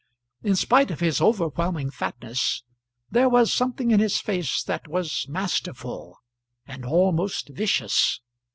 In 0.41 0.55
spite 0.55 0.89
of 0.89 0.99
his 0.99 1.21
overwhelming 1.21 1.91
fatness, 1.91 2.63
there 3.11 3.29
was 3.29 3.53
something 3.53 3.91
in 3.91 3.99
his 3.99 4.17
face 4.19 4.63
that 4.63 4.87
was 4.87 5.27
masterful 5.29 6.17
and 6.65 6.83
almost 6.83 7.49
vicious. 7.49 8.19